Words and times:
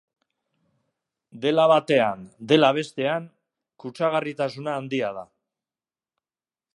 Dela 1.43 1.65
batean, 1.71 2.23
dela 2.53 2.71
bestean, 2.79 3.29
kutsagarritasuna 3.85 4.75
handia 4.79 5.15
da. 5.19 5.27